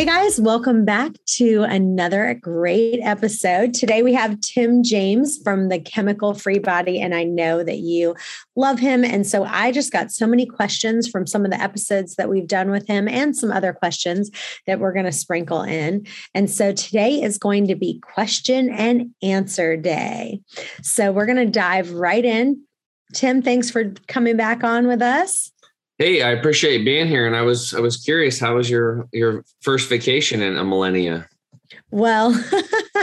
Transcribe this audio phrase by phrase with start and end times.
[0.00, 3.74] Hey guys, welcome back to another great episode.
[3.74, 8.14] Today we have Tim James from the Chemical Free Body, and I know that you
[8.56, 9.04] love him.
[9.04, 12.46] And so I just got so many questions from some of the episodes that we've
[12.46, 14.30] done with him and some other questions
[14.66, 16.06] that we're going to sprinkle in.
[16.34, 20.40] And so today is going to be question and answer day.
[20.80, 22.62] So we're going to dive right in.
[23.12, 25.52] Tim, thanks for coming back on with us.
[26.00, 28.40] Hey, I appreciate being here, and I was I was curious.
[28.40, 31.28] How was your your first vacation in a millennia?
[31.90, 32.30] Well,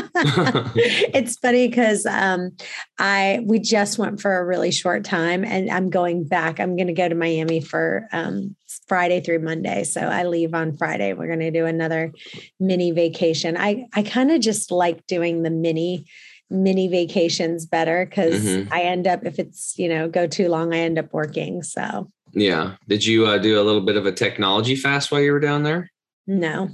[1.13, 2.57] it's funny because um,
[2.97, 6.59] I we just went for a really short time, and I'm going back.
[6.59, 8.55] I'm going to go to Miami for um,
[8.87, 11.13] Friday through Monday, so I leave on Friday.
[11.13, 12.11] We're going to do another
[12.59, 13.57] mini vacation.
[13.57, 16.07] I I kind of just like doing the mini
[16.49, 18.73] mini vacations better because mm-hmm.
[18.73, 21.61] I end up if it's you know go too long, I end up working.
[21.61, 22.75] So yeah.
[22.87, 25.63] Did you uh, do a little bit of a technology fast while you were down
[25.63, 25.91] there?
[26.25, 26.69] No,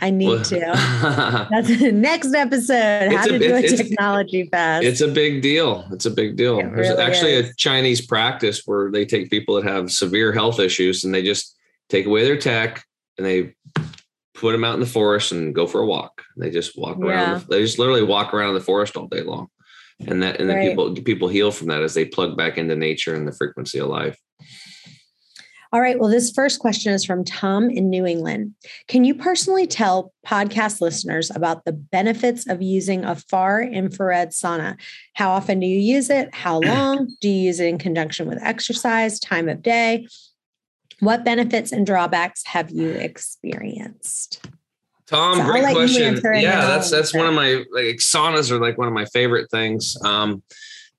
[0.00, 0.58] I need well, to.
[1.50, 3.12] That's the next episode.
[3.12, 4.84] How a, to do a technology fast.
[4.84, 5.86] It's a big deal.
[5.90, 6.60] It's a big deal.
[6.60, 7.50] It There's really actually is.
[7.50, 11.56] a Chinese practice where they take people that have severe health issues and they just
[11.88, 12.84] take away their tech
[13.16, 13.54] and they
[14.34, 16.22] put them out in the forest and go for a walk.
[16.36, 17.40] They just walk around.
[17.40, 17.44] Yeah.
[17.48, 19.48] They just literally walk around the forest all day long.
[20.06, 20.68] And that and then right.
[20.68, 23.88] people people heal from that as they plug back into nature and the frequency of
[23.88, 24.16] life.
[25.72, 25.98] All right.
[25.98, 28.54] Well, this first question is from Tom in New England.
[28.86, 34.76] Can you personally tell podcast listeners about the benefits of using a far infrared sauna?
[35.14, 36.34] How often do you use it?
[36.34, 37.14] How long?
[37.20, 40.06] do you use it in conjunction with exercise, time of day?
[41.00, 44.40] What benefits and drawbacks have you experienced?
[45.06, 46.20] Tom, so great question.
[46.24, 49.96] Yeah, that's that's one of my like saunas are like one of my favorite things.
[50.04, 50.42] Um,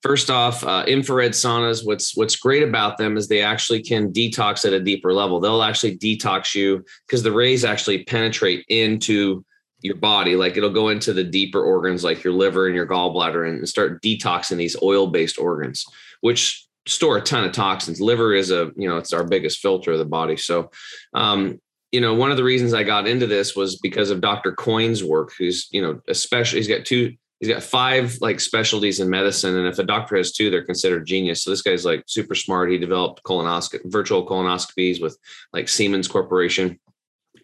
[0.01, 1.85] First off, uh, infrared saunas.
[1.85, 5.39] What's what's great about them is they actually can detox at a deeper level.
[5.41, 9.43] They'll actually detox you because the rays actually penetrate into
[9.81, 10.37] your body.
[10.37, 14.01] Like it'll go into the deeper organs, like your liver and your gallbladder, and start
[14.01, 15.85] detoxing these oil-based organs,
[16.21, 17.99] which store a ton of toxins.
[17.99, 20.37] Liver is a you know it's our biggest filter of the body.
[20.37, 20.71] So,
[21.13, 21.59] um,
[21.91, 24.53] you know, one of the reasons I got into this was because of Dr.
[24.53, 29.09] Coyne's work, who's you know especially he's got two he's got five like specialties in
[29.09, 31.43] medicine and if a doctor has two they're considered genius.
[31.43, 32.71] So this guy's like super smart.
[32.71, 35.17] He developed colonoscopy virtual colonoscopies with
[35.53, 36.79] like siemens corporation.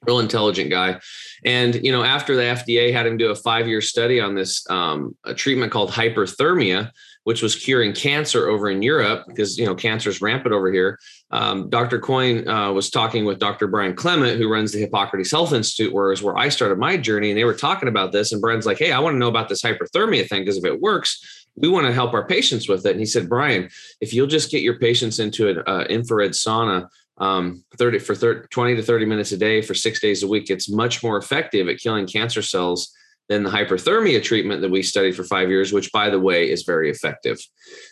[0.06, 1.00] Real intelligent guy.
[1.44, 4.70] And you know after the fda had him do a five year study on this
[4.70, 6.92] um, a treatment called hyperthermia
[7.26, 11.00] which was curing cancer over in Europe because you know cancer is rampant over here.
[11.32, 12.00] Um, Dr.
[12.00, 13.68] Coyne uh, was talking with Dr.
[13.68, 17.32] Brian Clement, who runs the Hippocrates Health Institute, where is where I started my journey,
[17.32, 18.32] and they were talking about this.
[18.32, 20.80] And Brian's like, "Hey, I want to know about this hyperthermia thing because if it
[20.80, 23.70] works, we want to help our patients with it." And he said, "Brian,
[24.02, 26.88] if you'll just get your patients into an uh, infrared sauna."
[27.18, 30.50] Um, 30 for 30, 20 to 30 minutes a day for six days a week,
[30.50, 32.94] it's much more effective at killing cancer cells
[33.28, 36.64] than the hyperthermia treatment that we studied for five years, which, by the way, is
[36.64, 37.40] very effective.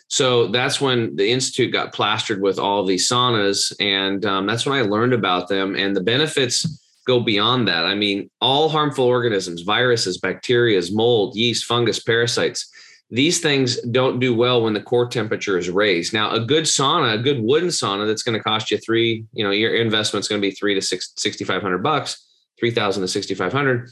[0.08, 4.78] So that's when the institute got plastered with all these saunas, and um, that's when
[4.78, 5.74] I learned about them.
[5.74, 7.84] And the benefits go beyond that.
[7.84, 12.70] I mean, all harmful organisms, viruses, bacteria, mold, yeast, fungus, parasites.
[13.10, 16.14] These things don't do well when the core temperature is raised.
[16.14, 19.24] Now, a good sauna, a good wooden sauna, that's going to cost you three.
[19.32, 22.24] You know, your investment's going to be three to six, six, sixty five hundred bucks,
[22.58, 23.90] three thousand to sixty five hundred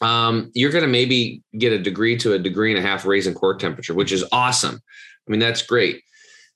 [0.00, 3.26] um, you're going to maybe get a degree to a degree and a half raise
[3.26, 4.80] in core temperature, which is awesome.
[5.26, 6.02] I mean, that's great.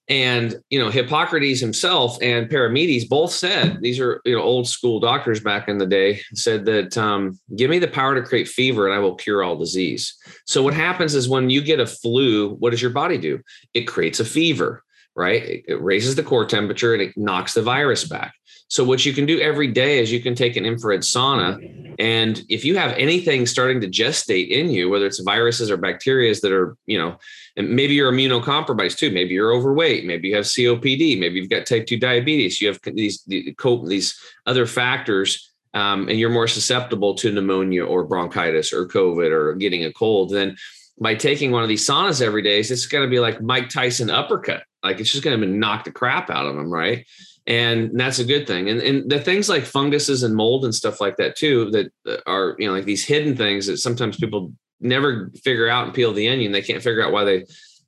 [0.09, 5.01] And you know, Hippocrates himself and Parmenides both said these are you know old school
[5.01, 8.87] doctors back in the day said that um, give me the power to create fever
[8.87, 10.17] and I will cure all disease.
[10.45, 13.41] So what happens is when you get a flu, what does your body do?
[13.75, 14.85] It creates a fever,
[15.17, 15.43] right?
[15.43, 18.33] It, it raises the core temperature and it knocks the virus back.
[18.69, 21.59] So what you can do every day is you can take an infrared sauna,
[21.99, 26.35] and if you have anything starting to gestate in you, whether it's viruses or bacteria
[26.35, 27.17] that are, you know,
[27.57, 31.65] and maybe you're immunocompromised too, maybe you're overweight, maybe you have COPD, maybe you've got
[31.65, 37.33] type two diabetes, you have these these other factors, um, and you're more susceptible to
[37.33, 40.57] pneumonia or bronchitis or COVID or getting a cold, then
[40.99, 44.11] by taking one of these saunas every day, it's going to be like Mike Tyson
[44.11, 44.65] uppercut.
[44.83, 47.07] Like it's just going to knock the crap out of them, right?
[47.49, 51.01] and that's a good thing and, and the things like funguses and mold and stuff
[51.01, 51.93] like that too that
[52.27, 56.13] are you know like these hidden things that sometimes people never figure out and peel
[56.13, 57.47] the onion they can't figure out why they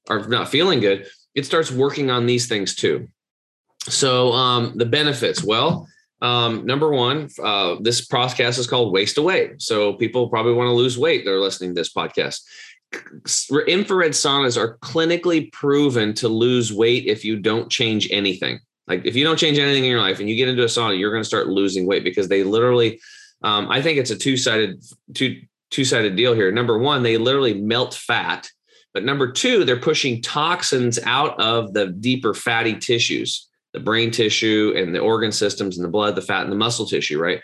[0.09, 3.09] are not feeling good it starts working on these things too
[3.89, 5.89] So um, the benefits, well,
[6.21, 9.53] um, number one, uh, this podcast is called Waist Away.
[9.59, 11.25] So people probably want to lose weight.
[11.25, 12.43] They're listening to this podcast.
[13.67, 18.61] Infrared saunas are clinically proven to lose weight if you don't change anything.
[18.87, 20.99] Like if you don't change anything in your life and you get into a sauna,
[20.99, 23.01] you're going to start losing weight because they literally,
[23.43, 24.83] um, I think it's a two sided
[25.15, 26.51] two two sided deal here.
[26.51, 28.51] Number one, they literally melt fat,
[28.95, 34.75] but number two, they're pushing toxins out of the deeper fatty tissues the brain tissue
[34.77, 37.41] and the organ systems and the blood, the fat and the muscle tissue, right?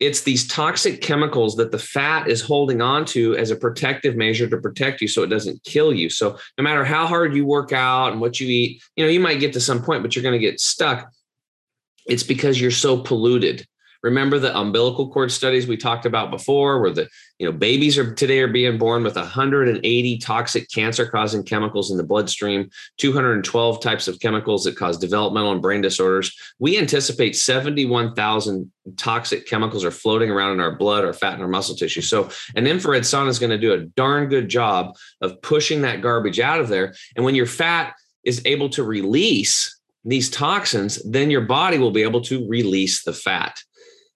[0.00, 4.48] It's these toxic chemicals that the fat is holding on to as a protective measure
[4.48, 6.08] to protect you so it doesn't kill you.
[6.08, 9.18] So no matter how hard you work out and what you eat, you know, you
[9.18, 11.10] might get to some point, but you're going to get stuck.
[12.06, 13.66] It's because you're so polluted.
[14.02, 17.08] Remember the umbilical cord studies we talked about before, where the
[17.38, 22.04] you know babies are today are being born with 180 toxic cancer-causing chemicals in the
[22.04, 26.36] bloodstream, 212 types of chemicals that cause developmental and brain disorders.
[26.58, 31.48] We anticipate 71,000 toxic chemicals are floating around in our blood, our fat, and our
[31.48, 32.00] muscle tissue.
[32.02, 36.02] So an infrared sauna is going to do a darn good job of pushing that
[36.02, 36.94] garbage out of there.
[37.16, 37.94] And when your fat
[38.24, 43.12] is able to release these toxins, then your body will be able to release the
[43.12, 43.58] fat.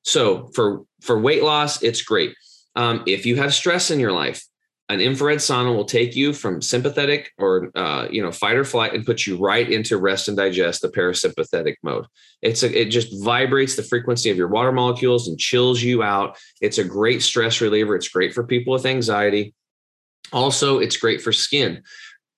[0.02, 2.34] So for for weight loss, it's great.
[2.74, 4.44] Um, if you have stress in your life,
[4.88, 8.94] an infrared sauna will take you from sympathetic or uh, you know fight or flight
[8.94, 12.06] and put you right into rest and digest, the parasympathetic mode.
[12.42, 16.36] It's a, it just vibrates the frequency of your water molecules and chills you out.
[16.60, 17.96] It's a great stress reliever.
[17.96, 19.54] It's great for people with anxiety.
[20.32, 21.82] Also, it's great for skin.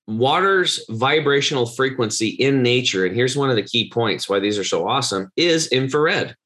[0.07, 4.65] Water's vibrational frequency in nature, and here's one of the key points why these are
[4.65, 6.37] so awesome, is infrared.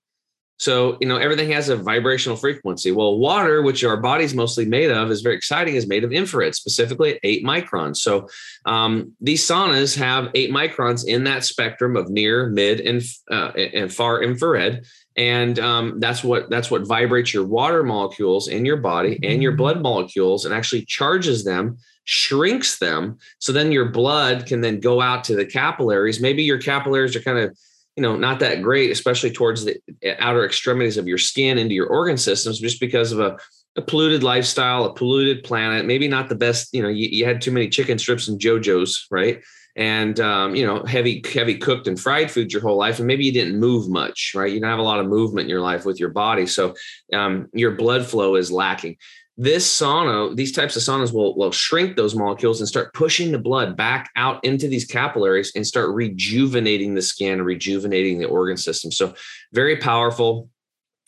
[0.59, 2.91] So, you know, everything has a vibrational frequency.
[2.91, 6.55] Well, water, which our body's mostly made of, is very exciting, is made of infrared,
[6.55, 7.99] specifically at eight microns.
[7.99, 8.29] So,
[8.65, 13.93] um, these saunas have eight microns in that spectrum of near, mid, and uh, and
[13.93, 14.85] far infrared,
[15.17, 19.53] and um, that's what that's what vibrates your water molecules in your body and your
[19.53, 21.79] blood molecules, and actually charges them
[22.11, 26.57] shrinks them so then your blood can then go out to the capillaries maybe your
[26.57, 27.55] capillaries are kind of
[27.99, 29.77] you know not that great especially towards the
[30.21, 33.37] outer extremities of your skin into your organ systems just because of a,
[33.75, 37.41] a polluted lifestyle a polluted planet maybe not the best you know you, you had
[37.41, 39.43] too many chicken strips and jojos right?
[39.75, 43.25] And um, you know heavy heavy cooked and fried foods your whole life and maybe
[43.25, 44.53] you didn't move much right?
[44.53, 46.47] You don't have a lot of movement in your life with your body.
[46.47, 46.75] So
[47.13, 48.97] um, your blood flow is lacking
[49.41, 53.39] this sauna, these types of saunas will, will shrink those molecules and start pushing the
[53.39, 58.91] blood back out into these capillaries and start rejuvenating the skin, rejuvenating the organ system.
[58.91, 59.15] So,
[59.53, 60.51] very powerful.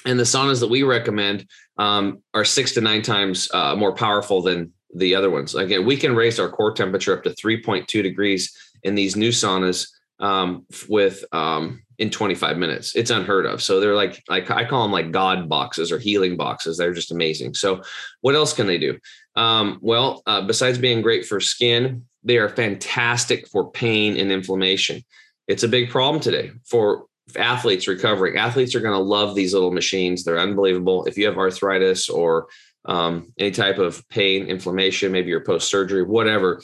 [0.07, 1.47] And the saunas that we recommend
[1.77, 5.57] um, are six to nine times uh, more powerful than the other ones.
[5.57, 9.89] Again, we can raise our core temperature up to 3.2 degrees in these new saunas
[10.21, 12.97] um, with um, in 25 minutes.
[12.97, 13.63] It's unheard of.
[13.63, 16.79] So they're like, like I call them like God boxes or healing boxes.
[16.79, 17.53] They're just amazing.
[17.53, 17.83] So
[18.23, 18.99] what else can they do?
[19.37, 25.05] Um, well, uh, besides being great for skin, they are fantastic for pain and inflammation.
[25.47, 27.05] It's a big problem today for
[27.37, 28.39] athletes recovering.
[28.39, 30.25] Athletes are going to love these little machines.
[30.25, 31.05] They're unbelievable.
[31.05, 32.49] If you have arthritis or
[32.87, 36.63] um, any type of pain, inflammation, maybe you're post surgery, whatever,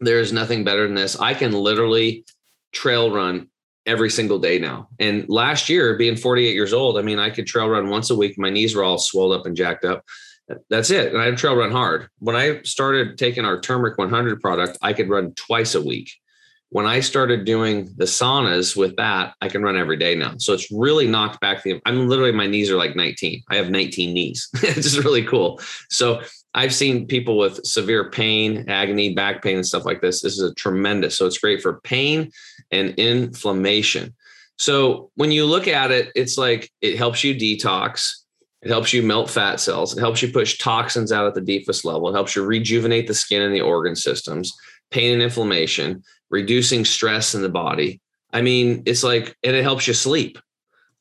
[0.00, 1.16] there is nothing better than this.
[1.20, 2.24] I can literally
[2.72, 3.48] trail run
[3.86, 4.88] every single day now.
[4.98, 8.16] And last year, being 48 years old, I mean, I could trail run once a
[8.16, 8.36] week.
[8.38, 10.04] My knees were all swelled up and jacked up.
[10.70, 11.12] That's it.
[11.12, 12.08] And I trail run hard.
[12.18, 16.10] When I started taking our turmeric 100 product, I could run twice a week.
[16.70, 20.34] When I started doing the saunas with that, I can run every day now.
[20.38, 21.80] So it's really knocked back the.
[21.86, 23.42] I'm literally my knees are like 19.
[23.48, 24.48] I have 19 knees.
[24.54, 25.60] it's just really cool.
[25.90, 26.22] So
[26.54, 30.22] I've seen people with severe pain, agony, back pain, and stuff like this.
[30.22, 31.16] This is a tremendous.
[31.16, 32.32] So it's great for pain
[32.70, 34.14] and inflammation.
[34.58, 38.10] So when you look at it, it's like it helps you detox.
[38.62, 39.96] It helps you melt fat cells.
[39.96, 42.08] It helps you push toxins out at the deepest level.
[42.08, 44.52] It helps you rejuvenate the skin and the organ systems,
[44.90, 48.00] pain and inflammation, reducing stress in the body.
[48.32, 50.38] I mean, it's like, and it helps you sleep.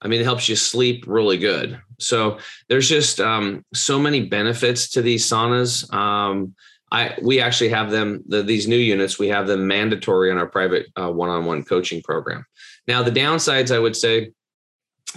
[0.01, 1.79] I mean, it helps you sleep really good.
[1.97, 2.37] So
[2.69, 5.91] there's just um, so many benefits to these saunas.
[5.93, 6.53] Um,
[6.91, 9.19] I we actually have them the, these new units.
[9.19, 12.45] We have them mandatory in our private uh, one-on-one coaching program.
[12.87, 14.31] Now the downsides, I would say,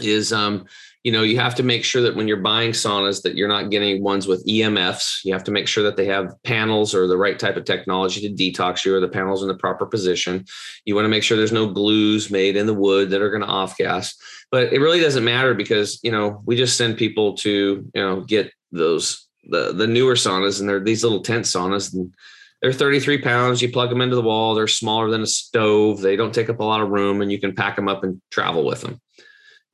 [0.01, 0.65] is um,
[1.05, 3.71] you know you have to make sure that when you're buying saunas that you're not
[3.71, 5.25] getting ones with EMFs.
[5.25, 8.21] You have to make sure that they have panels or the right type of technology
[8.23, 10.47] to detox you, or the panels in the proper position.
[10.85, 13.43] You want to make sure there's no glues made in the wood that are going
[13.43, 14.15] to off gas
[14.51, 18.21] but it really doesn't matter because you know we just send people to you know
[18.21, 22.13] get those the the newer saunas and they're these little tent saunas and
[22.61, 23.63] they're 33 pounds.
[23.63, 24.55] You plug them into the wall.
[24.55, 26.01] They're smaller than a stove.
[26.01, 28.21] They don't take up a lot of room, and you can pack them up and
[28.31, 29.01] travel with them.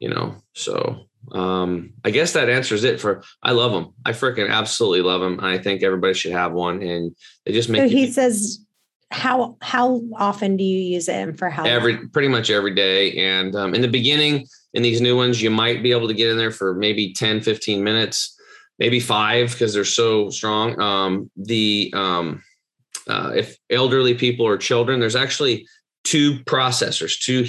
[0.00, 3.23] You know, so um, I guess that answers it for.
[3.43, 3.95] I love them.
[4.04, 5.40] I freaking absolutely love them.
[5.40, 7.16] I think everybody should have one, and
[7.47, 7.83] they just make.
[7.83, 8.64] So he says,
[9.11, 11.64] how how often do you use it, and for how?
[11.64, 12.11] Every long?
[12.11, 15.83] pretty much every day, and um, in the beginning, in these new ones, you might
[15.83, 18.33] be able to get in there for maybe 10, 15 minutes,
[18.78, 20.81] maybe five because they're so strong.
[20.81, 22.43] Um, the um,
[23.09, 25.66] uh, if elderly people or children, there's actually
[26.04, 27.47] two processors, two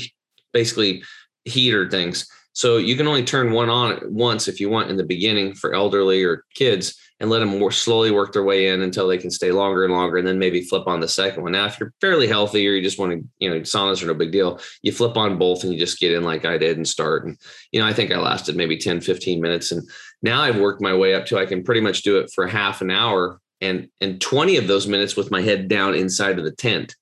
[0.53, 1.03] basically
[1.45, 5.03] heater things so you can only turn one on once if you want in the
[5.03, 9.07] beginning for elderly or kids and let them more slowly work their way in until
[9.09, 11.51] they can stay longer and longer and then maybe flip on the second one.
[11.51, 14.13] Now, if you're fairly healthy or you just want to, you know, saunas are no
[14.13, 16.87] big deal, you flip on both and you just get in like I did and
[16.87, 17.25] start.
[17.25, 17.37] And,
[17.73, 19.73] you know, I think I lasted maybe 10, 15 minutes.
[19.73, 19.85] And
[20.21, 22.81] now I've worked my way up to I can pretty much do it for half
[22.81, 26.51] an hour and and 20 of those minutes with my head down inside of the
[26.51, 26.95] tent.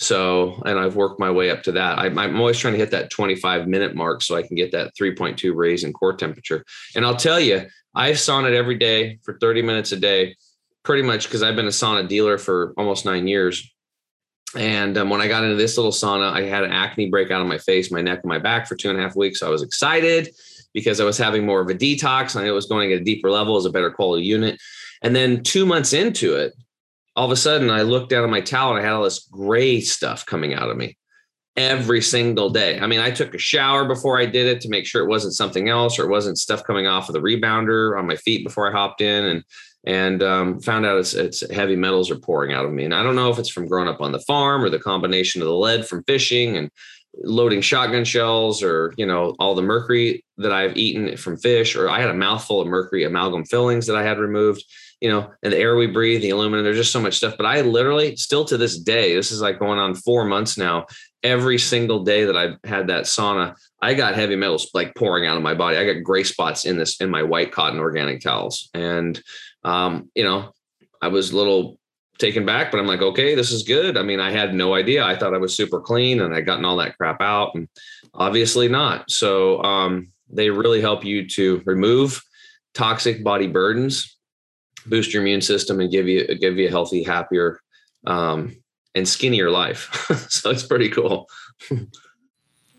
[0.00, 1.98] So, and I've worked my way up to that.
[1.98, 4.94] I, am always trying to hit that 25 minute mark so I can get that
[4.98, 6.64] 3.2 raise in core temperature.
[6.96, 10.36] And I'll tell you, I've sauned every day for 30 minutes a day,
[10.84, 13.70] pretty much because I've been a sauna dealer for almost nine years.
[14.56, 17.42] And um, when I got into this little sauna, I had an acne break out
[17.42, 19.40] on my face, my neck, and my back for two and a half weeks.
[19.40, 20.34] So I was excited
[20.72, 22.40] because I was having more of a detox.
[22.40, 24.58] I it was going at a deeper level as a better quality unit.
[25.02, 26.54] And then two months into it,
[27.16, 29.26] all of a sudden I looked down at my towel and I had all this
[29.30, 30.96] gray stuff coming out of me
[31.56, 32.78] every single day.
[32.78, 35.34] I mean, I took a shower before I did it to make sure it wasn't
[35.34, 38.68] something else or it wasn't stuff coming off of the rebounder on my feet before
[38.68, 39.44] I hopped in and
[39.84, 42.84] and um, found out it's, it's heavy metals are pouring out of me.
[42.84, 45.40] And I don't know if it's from growing up on the farm or the combination
[45.40, 46.70] of the lead from fishing and
[47.24, 51.88] loading shotgun shells or you know all the mercury that I've eaten from fish or
[51.88, 54.64] I had a mouthful of mercury amalgam fillings that I had removed
[55.00, 57.36] you know, and the air we breathe, the aluminum, there's just so much stuff.
[57.36, 60.86] But I literally still to this day, this is like going on four months now.
[61.22, 65.36] Every single day that I've had that sauna, I got heavy metals like pouring out
[65.36, 65.76] of my body.
[65.76, 68.70] I got gray spots in this in my white cotton organic towels.
[68.72, 69.20] And
[69.64, 70.52] um, you know,
[71.02, 71.78] I was a little
[72.18, 73.96] taken back, but I'm like, okay, this is good.
[73.96, 75.04] I mean, I had no idea.
[75.04, 77.68] I thought I was super clean and I'd gotten all that crap out, and
[78.14, 79.10] obviously not.
[79.10, 82.22] So um, they really help you to remove
[82.74, 84.16] toxic body burdens
[84.86, 87.60] boost your immune system and give you give you a healthy, happier,
[88.06, 88.56] um,
[88.94, 89.88] and skinnier life.
[90.30, 91.26] so it's pretty cool.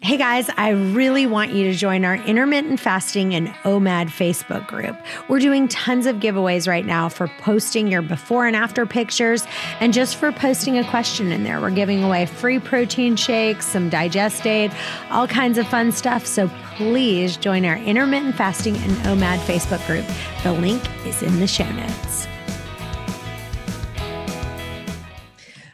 [0.03, 4.99] Hey guys, I really want you to join our intermittent fasting and OMAD Facebook group.
[5.29, 9.45] We're doing tons of giveaways right now for posting your before and after pictures
[9.79, 11.61] and just for posting a question in there.
[11.61, 14.71] We're giving away free protein shakes, some digest aid,
[15.11, 16.25] all kinds of fun stuff.
[16.25, 20.07] So please join our intermittent fasting and OMAD Facebook group.
[20.41, 22.27] The link is in the show notes.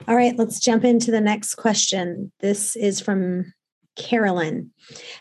[0.06, 2.34] All right, let's jump into the next question.
[2.42, 3.54] This is from
[3.98, 4.72] Carolyn.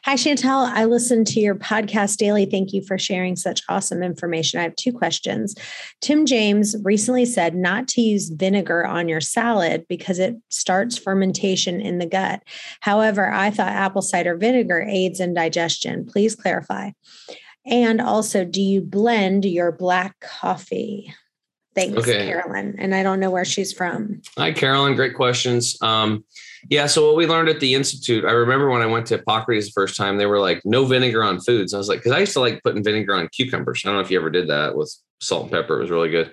[0.05, 0.71] Hi, Chantel.
[0.71, 2.47] I listen to your podcast daily.
[2.47, 4.61] Thank you for sharing such awesome information.
[4.61, 5.55] I have two questions.
[6.01, 11.81] Tim James recently said not to use vinegar on your salad because it starts fermentation
[11.81, 12.43] in the gut.
[12.81, 16.07] However, I thought apple cider vinegar aids in digestion.
[16.07, 16.91] Please clarify.
[17.65, 21.13] And also, do you blend your black coffee?
[21.77, 22.27] Thanks, okay.
[22.27, 22.75] Carolyn.
[22.79, 24.23] And I don't know where she's from.
[24.39, 24.97] Hi, Carolyn.
[24.97, 25.77] Great questions.
[25.83, 26.25] Um,
[26.71, 26.87] yeah.
[26.87, 29.73] So what we learned at the institute, I remember when I went to Hippocrates the
[29.73, 31.75] first time, they were like, no vinegar on foods.
[31.75, 33.83] I was like, because I used to like putting vinegar on cucumbers.
[33.85, 34.91] I don't know if you ever did that with
[35.21, 35.77] salt and pepper.
[35.77, 36.33] It was really good.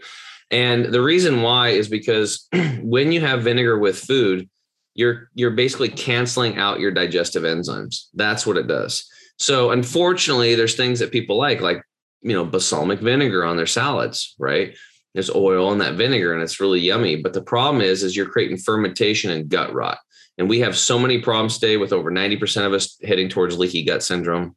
[0.50, 2.47] And the reason why is because
[2.81, 4.50] when you have vinegar with food,
[4.95, 8.05] you're you're basically canceling out your digestive enzymes.
[8.13, 9.09] That's what it does.
[9.39, 11.83] So unfortunately, there's things that people like, like
[12.21, 14.75] you know, balsamic vinegar on their salads, right?
[15.13, 17.17] There's oil in that vinegar, and it's really yummy.
[17.17, 20.00] But the problem is, is you're creating fermentation and gut rot.
[20.38, 23.84] And we have so many problems today with over 90% of us heading towards leaky
[23.84, 24.55] gut syndrome.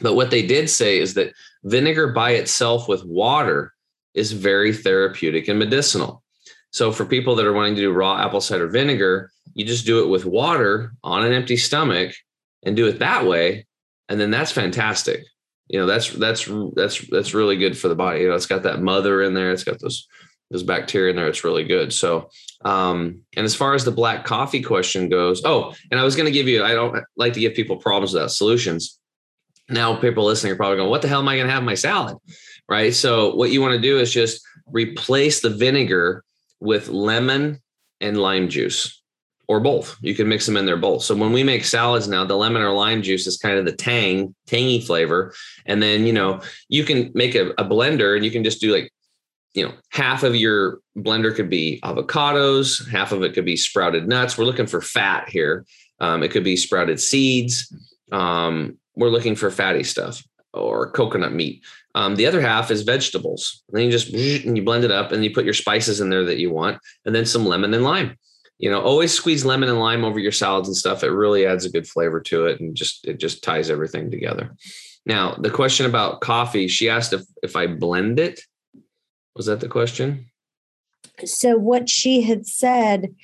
[0.00, 1.34] But what they did say is that
[1.64, 3.74] vinegar by itself with water
[4.14, 6.22] is very therapeutic and medicinal.
[6.70, 10.02] So for people that are wanting to do raw apple cider vinegar, you just do
[10.02, 12.14] it with water on an empty stomach
[12.62, 13.66] and do it that way.
[14.08, 15.24] And then that's fantastic.
[15.72, 18.20] You know, that's that's that's that's really good for the body.
[18.20, 20.06] You know, it's got that mother in there, it's got those
[20.50, 21.28] those bacteria in there.
[21.28, 21.94] It's really good.
[21.94, 22.28] So,
[22.62, 26.26] um, and as far as the black coffee question goes, oh, and I was going
[26.26, 28.98] to give you, I don't like to give people problems without solutions.
[29.70, 31.66] Now, people listening are probably going, what the hell am I going to have in
[31.66, 32.18] my salad?
[32.68, 32.92] Right.
[32.92, 36.22] So, what you want to do is just replace the vinegar
[36.60, 37.62] with lemon
[38.02, 39.01] and lime juice
[39.48, 39.96] or both.
[40.00, 41.02] You can mix them in there both.
[41.02, 43.72] So when we make salads now, the lemon or lime juice is kind of the
[43.72, 45.34] tang, tangy flavor.
[45.66, 48.72] And then, you know, you can make a, a blender and you can just do
[48.72, 48.92] like
[49.54, 54.08] you know, half of your blender could be avocados, half of it could be sprouted
[54.08, 54.38] nuts.
[54.38, 55.66] We're looking for fat here.
[56.00, 57.74] Um, it could be sprouted seeds.
[58.10, 60.22] Um, we're looking for fatty stuff
[60.54, 61.62] or coconut meat.
[61.94, 63.62] Um, the other half is vegetables.
[63.68, 64.12] And then you just
[64.46, 66.78] and you blend it up and you put your spices in there that you want,
[67.04, 68.16] and then some lemon and lime.
[68.62, 71.02] You know, always squeeze lemon and lime over your salads and stuff.
[71.02, 74.54] It really adds a good flavor to it, and just it just ties everything together.
[75.04, 78.40] Now, the question about coffee, she asked if if I blend it.
[79.34, 80.30] Was that the question?
[81.24, 83.14] So what she had said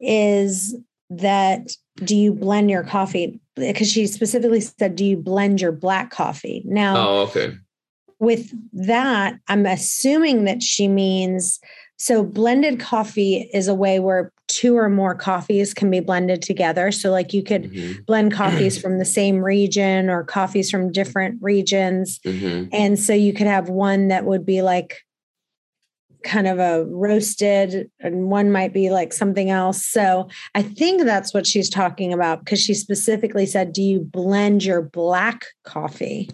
[0.00, 0.76] is
[1.10, 1.70] that
[2.04, 3.40] do you blend your coffee?
[3.54, 6.62] Because she specifically said, do you blend your black coffee?
[6.64, 7.54] Now, oh, okay.
[8.18, 11.60] With that, I'm assuming that she means
[11.96, 16.90] so blended coffee is a way where two or more coffees can be blended together.
[16.90, 18.02] So, like you could mm-hmm.
[18.06, 22.18] blend coffees from the same region or coffees from different regions.
[22.20, 22.68] Mm-hmm.
[22.72, 24.98] And so you could have one that would be like
[26.24, 29.86] kind of a roasted and one might be like something else.
[29.86, 34.64] So I think that's what she's talking about because she specifically said, Do you blend
[34.64, 36.28] your black coffee?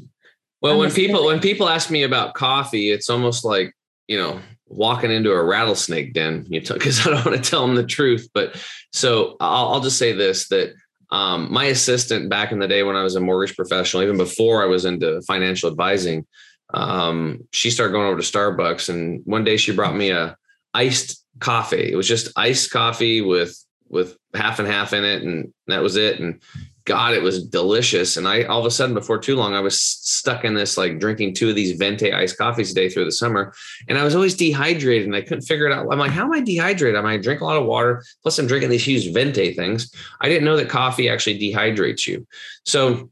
[0.63, 3.75] Well, when people when people ask me about coffee, it's almost like,
[4.09, 4.41] you know,
[4.75, 7.87] walking into a rattlesnake den, you know, because I don't want to tell them the
[7.87, 8.29] truth.
[8.35, 8.61] But
[8.93, 10.75] so I'll, I'll just say this that
[11.11, 14.63] um, my assistant back in the day when I was a mortgage professional, even before
[14.63, 16.27] I was into financial advising,
[16.73, 20.37] um, she started going over to Starbucks, and one day she brought me a
[20.73, 21.93] iced coffee.
[21.93, 23.57] It was just iced coffee with
[23.89, 26.19] with half and half in it, and that was it.
[26.19, 26.41] And
[26.87, 28.19] God, it was delicious.
[28.19, 30.99] And I all of a sudden, before too long, I was stuck in this like
[30.99, 33.55] drinking two of these venti iced coffees a day through the summer.
[33.89, 35.87] And I was always dehydrated and I couldn't figure it out.
[35.91, 36.99] I'm like, how am I dehydrated?
[36.99, 38.05] I'm I drink a lot of water.
[38.23, 39.91] Plus, I'm drinking these huge venti things.
[40.21, 42.27] I didn't know that coffee actually dehydrates you.
[42.65, 43.11] So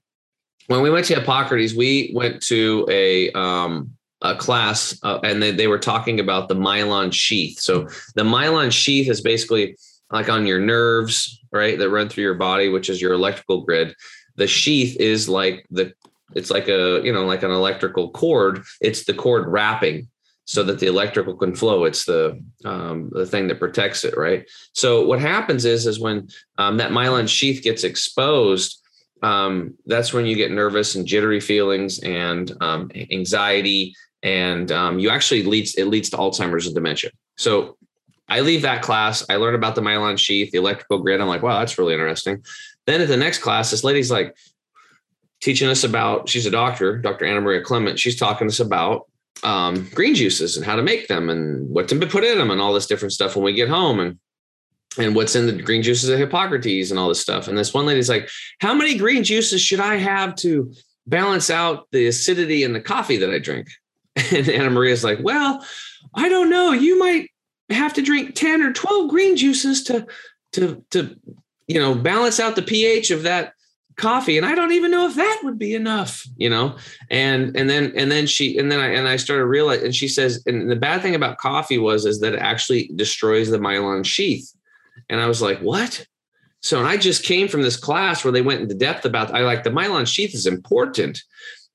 [0.67, 5.51] when we went to Hippocrates, we went to a um, a class uh, and they,
[5.51, 7.59] they were talking about the myelin sheath.
[7.59, 9.77] So the myelin sheath is basically
[10.11, 13.95] like on your nerves, right, that run through your body, which is your electrical grid.
[14.37, 15.93] The sheath is like the
[16.35, 18.63] it's like a you know like an electrical cord.
[18.81, 20.09] It's the cord wrapping
[20.45, 21.85] so that the electrical can flow.
[21.85, 24.49] It's the um, the thing that protects it, right?
[24.73, 28.83] So what happens is is when um, that myelin sheath gets exposed,
[29.23, 35.11] um, that's when you get nervous and jittery feelings and um, anxiety, and um, you
[35.11, 37.11] actually leads it leads to Alzheimer's and dementia.
[37.37, 37.77] So
[38.33, 39.27] I leave that class.
[39.29, 41.21] I learn about the myelin sheath, the electrical grid.
[41.21, 42.43] I'm like, wow, that's really interesting.
[42.87, 44.35] Then at the next class, this lady's like
[45.43, 46.31] teaching us about.
[46.31, 47.27] She's a doctor, Dr.
[47.27, 47.99] Anna Maria Clement.
[47.99, 49.07] She's talking to us about
[49.43, 52.59] um, green juices and how to make them and what to put in them and
[52.59, 54.01] all this different stuff when we get home.
[54.01, 54.19] And
[54.99, 57.49] and what's in the green juices of Hippocrates and all this stuff.
[57.49, 58.29] And this one lady's like,
[58.61, 60.73] How many green juices should I have to
[61.07, 63.69] balance out the acidity in the coffee that I drink?
[64.33, 65.65] And Anna Maria's like, Well,
[66.15, 66.73] I don't know.
[66.73, 67.32] You might
[67.73, 70.07] have to drink 10 or 12 green juices to
[70.53, 71.17] to to
[71.67, 73.55] you know balance out the pH of that
[73.97, 76.77] coffee and i don't even know if that would be enough you know
[77.11, 80.09] and and then and then she and then i and i started realizing and she
[80.09, 84.05] says and the bad thing about coffee was is that it actually destroys the myelin
[84.05, 84.55] sheath
[85.09, 86.07] and I was like, what?
[86.61, 89.41] So and I just came from this class where they went into depth about I
[89.41, 91.23] like the myelin sheath is important.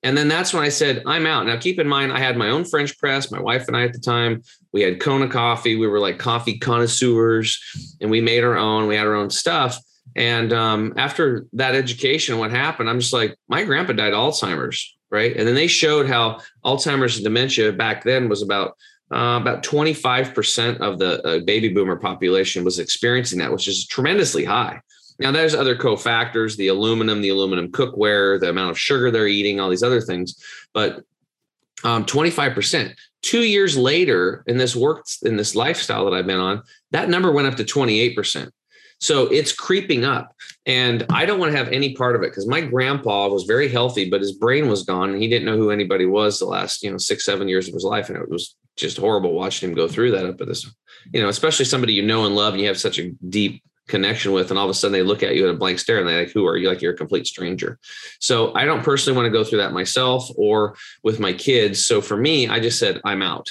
[0.04, 1.46] And then that's when I said, I'm out.
[1.48, 3.94] Now keep in mind, I had my own French press, my wife and I at
[3.94, 4.44] the time.
[4.72, 5.76] We had Kona coffee.
[5.76, 7.60] We were like coffee connoisseurs
[8.00, 9.80] and we made our own, we had our own stuff.
[10.16, 12.90] And um, after that education, what happened?
[12.90, 15.36] I'm just like, my grandpa died Alzheimer's, right?
[15.36, 18.78] And then they showed how Alzheimer's and dementia back then was about
[19.10, 24.44] uh, about 25% of the uh, baby boomer population was experiencing that, which is tremendously
[24.44, 24.82] high.
[25.20, 29.60] Now, there's other cofactors, the aluminum, the aluminum cookware, the amount of sugar they're eating,
[29.60, 30.42] all these other things.
[30.74, 31.04] But
[31.84, 32.96] um, 25%.
[33.22, 37.32] Two years later, in this work, in this lifestyle that I've been on, that number
[37.32, 38.52] went up to 28%.
[39.00, 40.36] So it's creeping up.
[40.66, 43.70] And I don't want to have any part of it because my grandpa was very
[43.70, 46.84] healthy, but his brain was gone and he didn't know who anybody was the last,
[46.84, 48.10] you know, six, seven years of his life.
[48.10, 50.70] And it was just horrible watching him go through that up at this,
[51.14, 54.32] you know, especially somebody you know and love and you have such a deep connection
[54.32, 56.08] with and all of a sudden they look at you at a blank stare and
[56.08, 56.68] they're like who are you?
[56.68, 57.80] Like you're a complete stranger.
[58.20, 61.86] So i don't personally want to go through that myself or with my kids.
[61.86, 63.50] So for me i just said i'm out.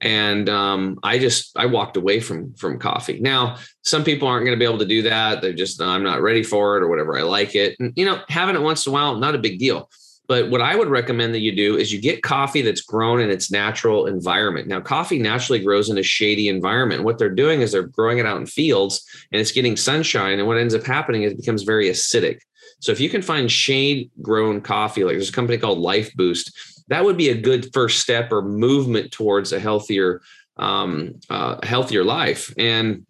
[0.00, 3.20] And um, i just i walked away from from coffee.
[3.20, 5.40] Now some people aren't going to be able to do that.
[5.40, 7.76] They're just i'm not ready for it or whatever i like it.
[7.78, 9.88] And you know having it once in a while not a big deal
[10.28, 13.30] but what I would recommend that you do is you get coffee that's grown in
[13.30, 14.66] its natural environment.
[14.66, 17.04] Now, coffee naturally grows in a shady environment.
[17.04, 20.38] What they're doing is they're growing it out in fields and it's getting sunshine.
[20.38, 22.40] And what ends up happening is it becomes very acidic.
[22.80, 26.52] So if you can find shade grown coffee, like there's a company called Lifeboost,
[26.88, 30.22] that would be a good first step or movement towards a healthier
[30.56, 32.52] um, uh, healthier life.
[32.58, 33.05] And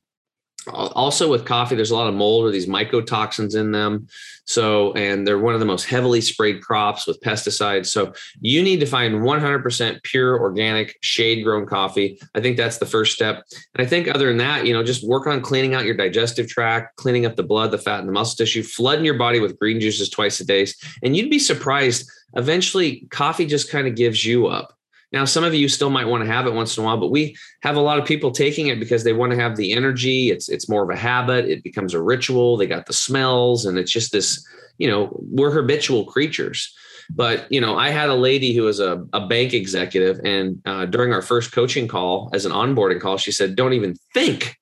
[0.73, 4.09] also with coffee there's a lot of mold or these mycotoxins in them.
[4.45, 7.87] So and they're one of the most heavily sprayed crops with pesticides.
[7.87, 12.21] So you need to find 100% pure organic shade grown coffee.
[12.35, 13.45] I think that's the first step.
[13.75, 16.49] And i think other than that you know just work on cleaning out your digestive
[16.49, 19.59] tract cleaning up the blood the fat and the muscle tissue flooding your body with
[19.59, 20.67] green juices twice a day.
[21.03, 24.76] And you'd be surprised eventually coffee just kind of gives you up
[25.13, 27.11] now, some of you still might want to have it once in a while, but
[27.11, 30.31] we have a lot of people taking it because they want to have the energy.
[30.31, 31.45] It's it's more of a habit.
[31.45, 32.57] It becomes a ritual.
[32.57, 34.45] They got the smells, and it's just this.
[34.79, 36.75] You know, we're habitual creatures.
[37.09, 40.87] But you know, I had a lady who was a, a bank executive, and uh,
[40.87, 44.57] during our first coaching call, as an onboarding call, she said, "Don't even think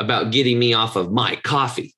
[0.00, 1.93] about getting me off of my coffee."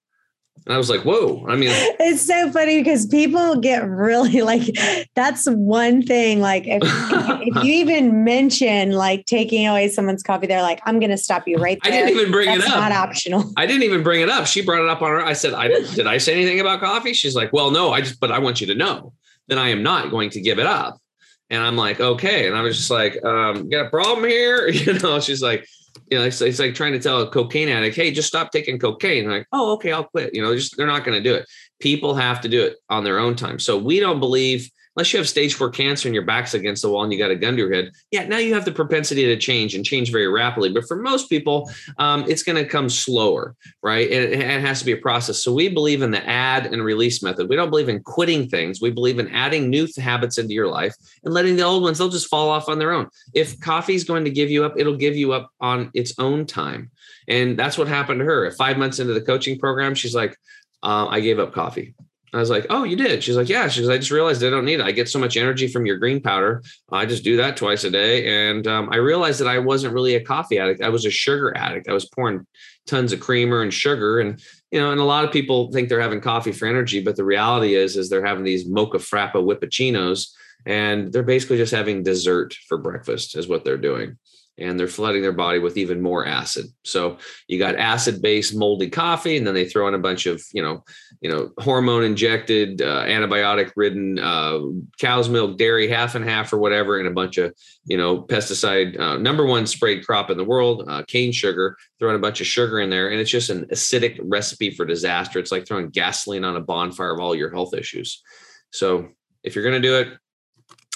[0.64, 1.46] And I was like, whoa.
[1.48, 4.76] I mean, it's so funny because people get really like,
[5.14, 6.40] that's one thing.
[6.40, 11.10] Like, if, if you even mention like taking away someone's coffee, they're like, I'm going
[11.10, 11.92] to stop you right there.
[11.92, 12.76] I didn't even bring that's it up.
[12.76, 13.52] not optional.
[13.56, 14.46] I didn't even bring it up.
[14.46, 15.24] She brought it up on her.
[15.24, 17.12] I said, I did I say anything about coffee?
[17.12, 19.12] She's like, well, no, I just, but I want you to know
[19.48, 21.00] that I am not going to give it up.
[21.48, 22.48] And I'm like, okay.
[22.48, 24.68] And I was just like, um, got a problem here?
[24.72, 25.68] You know, she's like,
[26.10, 28.78] you know, it's, it's like trying to tell a cocaine addict, hey, just stop taking
[28.78, 29.28] cocaine.
[29.28, 30.34] Like, oh, okay, I'll quit.
[30.34, 31.46] You know, just they're not going to do it.
[31.80, 33.58] People have to do it on their own time.
[33.58, 36.90] So we don't believe unless you have stage four cancer and your back's against the
[36.90, 39.26] wall and you got a gun to your head, yeah, now you have the propensity
[39.26, 40.72] to change and change very rapidly.
[40.72, 44.10] But for most people, um, it's going to come slower, right?
[44.10, 45.42] And it, it has to be a process.
[45.42, 47.48] So we believe in the add and release method.
[47.48, 48.80] We don't believe in quitting things.
[48.80, 52.08] We believe in adding new habits into your life and letting the old ones, they'll
[52.08, 53.08] just fall off on their own.
[53.34, 56.90] If coffee's going to give you up, it'll give you up on its own time.
[57.28, 58.50] And that's what happened to her.
[58.52, 60.36] Five months into the coaching program, she's like,
[60.82, 61.94] uh, I gave up coffee.
[62.36, 64.64] I was like, "Oh, you did?" She's like, "Yeah." She's, "I just realized I don't
[64.64, 64.86] need it.
[64.86, 66.62] I get so much energy from your green powder.
[66.90, 70.14] I just do that twice a day." And um, I realized that I wasn't really
[70.14, 70.82] a coffee addict.
[70.82, 71.88] I was a sugar addict.
[71.88, 72.46] I was pouring
[72.86, 76.00] tons of creamer and sugar, and you know, and a lot of people think they're
[76.00, 80.32] having coffee for energy, but the reality is, is they're having these mocha frappa whippuccinos,
[80.66, 84.18] and they're basically just having dessert for breakfast, is what they're doing
[84.58, 86.66] and they're flooding their body with even more acid.
[86.84, 90.62] So you got acid-based moldy coffee, and then they throw in a bunch of you
[90.62, 90.84] know,
[91.20, 94.60] you know, hormone-injected, uh, antibiotic-ridden uh,
[95.00, 98.98] cow's milk, dairy, half and half or whatever, and a bunch of you know, pesticide.
[98.98, 101.76] Uh, number one sprayed crop in the world, uh, cane sugar.
[101.98, 105.38] Throwing a bunch of sugar in there, and it's just an acidic recipe for disaster.
[105.38, 108.22] It's like throwing gasoline on a bonfire of all your health issues.
[108.70, 109.08] So
[109.42, 110.08] if you're going to do it,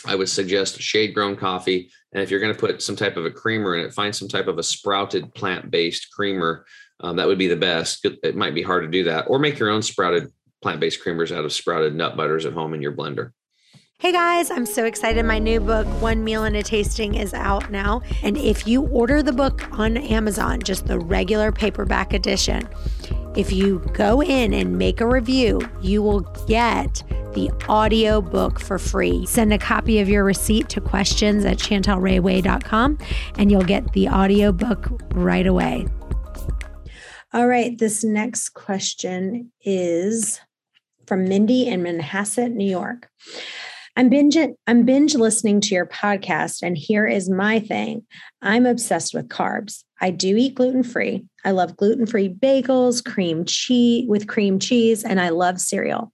[0.07, 1.90] I would suggest shade grown coffee.
[2.12, 4.29] And if you're going to put some type of a creamer in it, find some
[4.29, 6.66] type of a sprouted plant based creamer.
[7.01, 8.05] Um, that would be the best.
[8.05, 11.35] It might be hard to do that, or make your own sprouted plant based creamers
[11.35, 13.33] out of sprouted nut butters at home in your blender.
[14.00, 15.26] Hey guys, I'm so excited.
[15.26, 18.00] My new book, One Meal and a Tasting, is out now.
[18.22, 22.66] And if you order the book on Amazon, just the regular paperback edition,
[23.36, 27.02] if you go in and make a review, you will get
[27.34, 29.26] the audio book for free.
[29.26, 32.96] Send a copy of your receipt to questions at chantelrayway.com
[33.36, 35.86] and you'll get the audio book right away.
[37.34, 40.40] All right, this next question is
[41.06, 43.10] from Mindy in Manhasset, New York.
[43.96, 48.05] I'm binge I'm binge listening to your podcast and here is my thing.
[48.40, 49.83] I'm obsessed with carbs.
[50.00, 51.24] I do eat gluten free.
[51.44, 56.12] I love gluten free bagels, cream cheese with cream cheese, and I love cereal.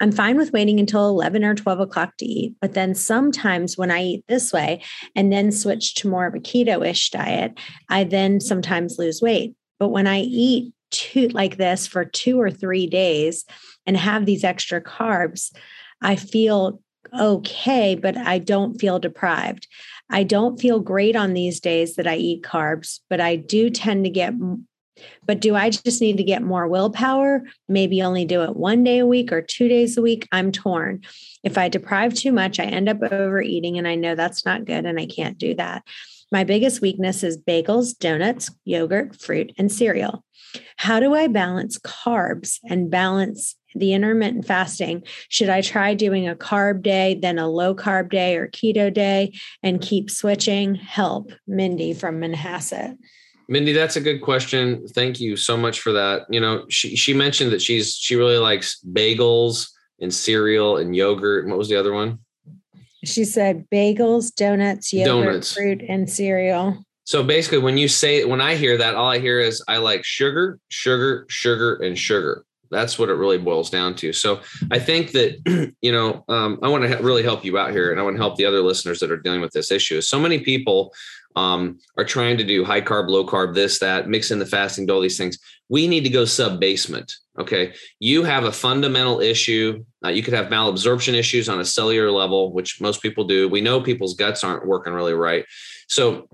[0.00, 3.90] I'm fine with waiting until 11 or 12 o'clock to eat, but then sometimes when
[3.90, 4.82] I eat this way
[5.14, 7.58] and then switch to more of a keto ish diet,
[7.88, 9.54] I then sometimes lose weight.
[9.78, 13.44] But when I eat two like this for two or three days
[13.84, 15.54] and have these extra carbs,
[16.00, 16.80] I feel
[17.18, 19.66] okay, but I don't feel deprived.
[20.10, 24.04] I don't feel great on these days that I eat carbs, but I do tend
[24.04, 24.34] to get.
[25.26, 27.42] But do I just need to get more willpower?
[27.68, 30.26] Maybe only do it one day a week or two days a week?
[30.32, 31.02] I'm torn.
[31.42, 34.86] If I deprive too much, I end up overeating, and I know that's not good,
[34.86, 35.82] and I can't do that.
[36.32, 40.24] My biggest weakness is bagels, donuts, yogurt, fruit, and cereal.
[40.76, 46.34] How do I balance carbs and balance the intermittent fasting, should I try doing a
[46.34, 50.74] carb day, then a low carb day or keto day and keep switching?
[50.74, 52.96] Help, Mindy from Manhasset.
[53.48, 54.86] Mindy, that's a good question.
[54.88, 56.22] Thank you so much for that.
[56.28, 59.68] You know, she she mentioned that she's she really likes bagels
[60.00, 61.44] and cereal and yogurt.
[61.44, 62.18] And what was the other one?
[63.04, 65.52] She said bagels, donuts, yogurt, donuts.
[65.52, 66.84] fruit, and cereal.
[67.04, 70.04] So basically, when you say when I hear that, all I hear is I like
[70.04, 72.44] sugar, sugar, sugar, and sugar.
[72.70, 74.12] That's what it really boils down to.
[74.12, 77.90] So I think that, you know, um, I want to really help you out here
[77.90, 80.00] and I want to help the other listeners that are dealing with this issue.
[80.00, 80.92] So many people
[81.36, 84.86] um, are trying to do high carb, low carb, this, that, mix in the fasting,
[84.86, 85.38] do all these things.
[85.68, 87.12] We need to go sub basement.
[87.38, 87.74] Okay.
[88.00, 89.84] You have a fundamental issue.
[90.04, 93.48] Uh, you could have malabsorption issues on a cellular level, which most people do.
[93.48, 95.44] We know people's guts aren't working really right.
[95.88, 96.28] So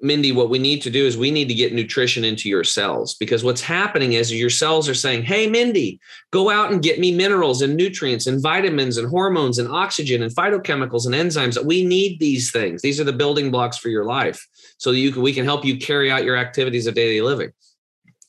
[0.00, 3.14] Mindy, what we need to do is we need to get nutrition into your cells
[3.14, 7.12] because what's happening is your cells are saying, Hey, Mindy, go out and get me
[7.12, 11.62] minerals and nutrients and vitamins and hormones and oxygen and phytochemicals and enzymes.
[11.64, 12.82] We need these things.
[12.82, 14.46] These are the building blocks for your life.
[14.78, 17.52] So you can, we can help you carry out your activities of daily living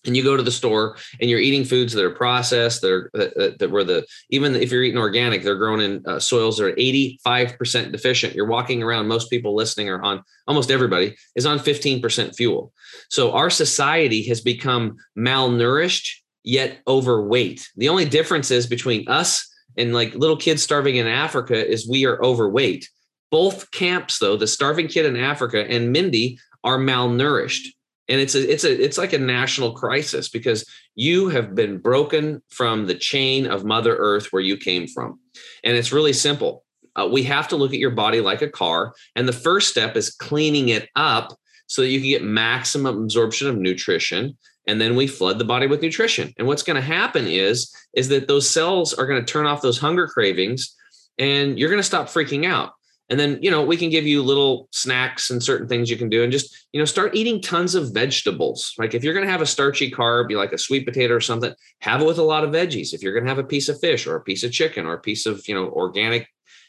[0.09, 3.11] and you go to the store and you're eating foods that are processed that are
[3.13, 6.65] that, that were the even if you're eating organic they're grown in uh, soils that
[6.65, 8.35] are 85% deficient.
[8.35, 12.73] You're walking around most people listening are on almost everybody is on 15% fuel.
[13.09, 16.09] So our society has become malnourished
[16.43, 17.69] yet overweight.
[17.77, 22.05] The only difference is between us and like little kids starving in africa is we
[22.05, 22.89] are overweight.
[23.29, 27.67] Both camps though the starving kid in africa and mindy are malnourished
[28.09, 32.41] and it's a it's a it's like a national crisis because you have been broken
[32.49, 35.19] from the chain of mother earth where you came from.
[35.63, 36.65] And it's really simple.
[36.95, 38.93] Uh, we have to look at your body like a car.
[39.15, 43.47] And the first step is cleaning it up so that you can get maximum absorption
[43.47, 44.35] of nutrition.
[44.67, 46.33] And then we flood the body with nutrition.
[46.37, 49.61] And what's going to happen is is that those cells are going to turn off
[49.61, 50.75] those hunger cravings
[51.19, 52.71] and you're going to stop freaking out
[53.09, 56.09] and then you know we can give you little snacks and certain things you can
[56.09, 58.73] do and just you know start eating tons of vegetables.
[58.77, 61.21] Like if you're going to have a starchy carb you like a sweet potato or
[61.21, 62.93] something have it with a lot of veggies.
[62.93, 64.93] If you're going to have a piece of fish or a piece of chicken or
[64.93, 66.27] a piece of you know organic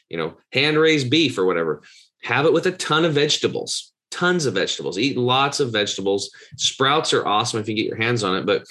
[0.09, 1.81] you know hand raised beef or whatever
[2.23, 4.99] have it with a ton of vegetables tons of vegetables.
[4.99, 6.29] Eat lots of vegetables.
[6.57, 8.65] Sprouts are awesome if you get your hands on it but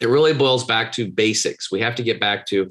[0.00, 1.70] it really boils back to basics.
[1.72, 2.70] We have to get back to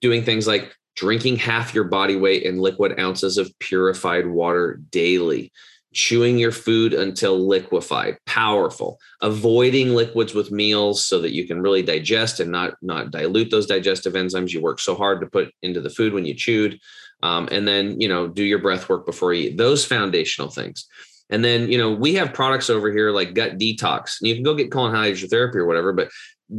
[0.00, 5.52] doing things like drinking half your body weight in liquid ounces of purified water daily,
[5.92, 11.82] chewing your food until liquefied, powerful, avoiding liquids with meals so that you can really
[11.82, 15.80] digest and not, not dilute those digestive enzymes you work so hard to put into
[15.80, 16.80] the food when you chewed.
[17.22, 20.86] Um, and then, you know, do your breath work before you eat those foundational things.
[21.28, 24.20] And then, you know, we have products over here like gut detox.
[24.20, 26.10] And you can go get colon hydrotherapy or whatever, but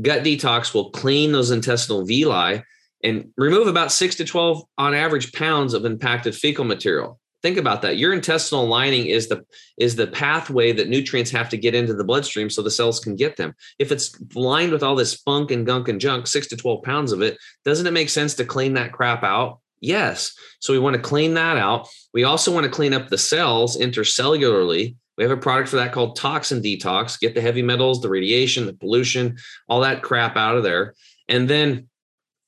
[0.02, 2.64] gut detox will clean those intestinal villi
[3.08, 7.20] and remove about six to 12 on average pounds of impacted fecal material.
[7.44, 7.98] Think about that.
[7.98, 9.46] Your intestinal lining is the
[9.78, 13.16] is the pathway that nutrients have to get into the bloodstream so the cells can
[13.16, 13.54] get them.
[13.78, 17.12] If it's lined with all this funk and gunk and junk, six to 12 pounds
[17.12, 19.60] of it, doesn't it make sense to clean that crap out?
[19.80, 20.36] Yes.
[20.60, 21.88] So we want to clean that out.
[22.12, 24.96] We also want to clean up the cells intercellularly.
[25.18, 27.20] We have a product for that called Toxin Detox.
[27.20, 29.38] Get the heavy metals, the radiation, the pollution,
[29.70, 30.96] all that crap out of there.
[31.30, 31.88] And then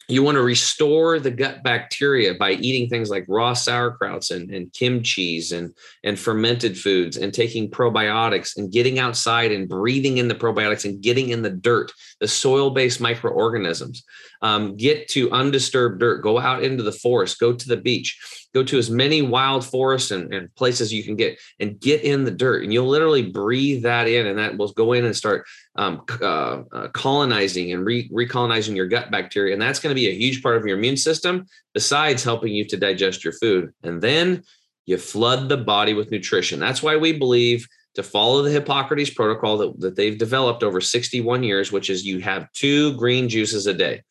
[0.10, 4.72] you want to restore the gut bacteria by eating things like raw sauerkrauts and, and
[4.74, 10.36] kimchi's and, and fermented foods and taking probiotics and getting outside and breathing in the
[10.36, 14.04] probiotics and getting in the dirt, the soil based microorganisms.
[14.42, 18.48] Um, get to undisturbed dirt, go out into the forest, go to the beach.
[18.54, 22.24] Go to as many wild forests and, and places you can get and get in
[22.24, 22.64] the dirt.
[22.64, 26.64] And you'll literally breathe that in and that will go in and start um, uh,
[26.72, 29.54] uh, colonizing and re- recolonizing your gut bacteria.
[29.54, 32.66] And that's going to be a huge part of your immune system besides helping you
[32.66, 33.72] to digest your food.
[33.84, 34.44] And then
[34.88, 36.60] you flood the body with nutrition.
[36.60, 41.44] That's why we believe to follow the Hippocrates protocol that, that they've developed over 61
[41.44, 44.02] years, which is you have two green juices a day.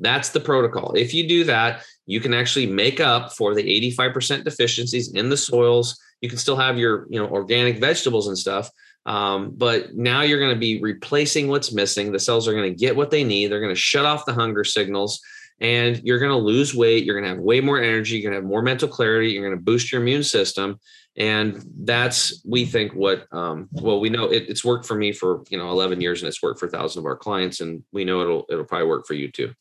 [0.00, 0.92] That's the protocol.
[0.94, 3.62] If you do that, you can actually make up for the
[3.94, 5.98] 85% deficiencies in the soils.
[6.20, 8.70] You can still have your, you know, organic vegetables and stuff.
[9.06, 12.12] Um, but now you're going to be replacing what's missing.
[12.12, 13.46] The cells are going to get what they need.
[13.46, 15.20] They're going to shut off the hunger signals
[15.60, 17.04] and you're going to lose weight.
[17.04, 18.16] You're going to have way more energy.
[18.16, 19.30] You're going to have more mental clarity.
[19.30, 20.78] You're going to boost your immune system.
[21.16, 25.42] And that's, we think what, um, well, we know it, it's worked for me for,
[25.50, 27.60] you know, 11 years and it's worked for thousands of our clients.
[27.60, 29.52] And we know it'll, it'll probably work for you too.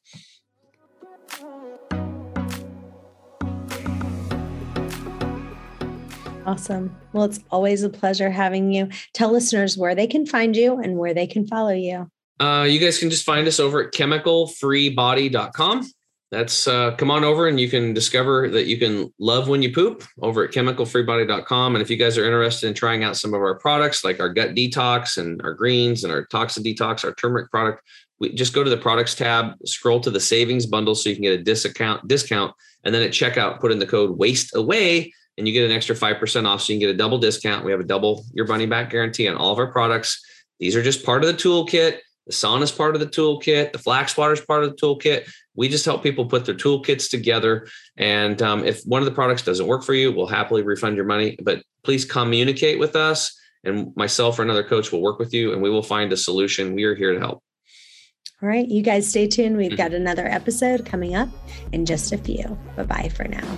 [6.49, 6.97] Awesome.
[7.13, 8.89] Well, it's always a pleasure having you.
[9.13, 12.09] Tell listeners where they can find you and where they can follow you.
[12.39, 15.91] Uh, you guys can just find us over at chemicalfreebody.com.
[16.31, 19.71] That's uh, come on over and you can discover that you can love when you
[19.71, 21.75] poop over at chemicalfreebody.com.
[21.75, 24.29] And if you guys are interested in trying out some of our products like our
[24.29, 27.83] gut detox and our greens and our toxin detox, our turmeric product,
[28.19, 31.23] we just go to the products tab, scroll to the savings bundle so you can
[31.23, 35.47] get a discount discount, and then at checkout, put in the code waste away and
[35.47, 36.61] you get an extra 5% off.
[36.61, 37.65] So you can get a double discount.
[37.65, 40.23] We have a double your money back guarantee on all of our products.
[40.59, 41.99] These are just part of the toolkit.
[42.27, 43.71] The sauna is part of the toolkit.
[43.71, 45.27] The flax water is part of the toolkit.
[45.55, 47.67] We just help people put their toolkits together.
[47.97, 51.05] And um, if one of the products doesn't work for you, we'll happily refund your
[51.05, 51.37] money.
[51.41, 55.61] But please communicate with us, and myself or another coach will work with you, and
[55.61, 56.75] we will find a solution.
[56.75, 57.41] We are here to help.
[58.41, 59.57] All right, you guys stay tuned.
[59.57, 59.77] We've mm-hmm.
[59.77, 61.29] got another episode coming up
[61.71, 62.57] in just a few.
[62.75, 63.57] Bye bye for now.